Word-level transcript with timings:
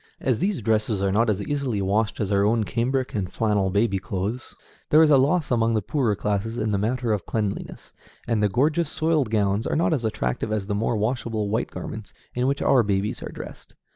As 0.19 0.39
these 0.39 0.63
dresses 0.63 1.03
are 1.03 1.11
not 1.11 1.29
as 1.29 1.43
easily 1.43 1.79
washed 1.79 2.19
as 2.19 2.31
our 2.31 2.43
own 2.43 2.63
cambric 2.63 3.13
and 3.13 3.31
flannel 3.31 3.69
baby 3.69 3.99
clothes, 3.99 4.55
there 4.89 5.03
is 5.03 5.11
a 5.11 5.17
loss 5.19 5.51
among 5.51 5.75
the 5.75 5.81
poorer 5.83 6.15
classes 6.15 6.57
in 6.57 6.71
the 6.71 6.79
matter 6.79 7.13
of 7.13 7.27
cleanliness; 7.27 7.93
and 8.27 8.41
the 8.41 8.49
gorgeous 8.49 8.89
soiled 8.89 9.29
gowns 9.29 9.67
are 9.67 9.75
not 9.75 9.93
as 9.93 10.03
attractive 10.03 10.51
as 10.51 10.65
the 10.65 10.73
more 10.73 10.97
washable 10.97 11.49
white 11.49 11.69
garments 11.69 12.15
in 12.33 12.47
which 12.47 12.63
our 12.63 12.81
babies 12.81 13.21
are 13.21 13.29
dressed. 13.29 13.75